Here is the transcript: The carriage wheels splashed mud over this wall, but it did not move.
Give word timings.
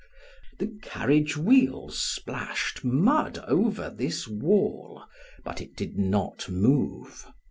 The 0.57 0.75
carriage 0.81 1.37
wheels 1.37 1.99
splashed 2.01 2.83
mud 2.83 3.37
over 3.45 3.91
this 3.91 4.27
wall, 4.27 5.03
but 5.45 5.61
it 5.61 5.75
did 5.75 5.95
not 5.99 6.49
move. 6.49 7.27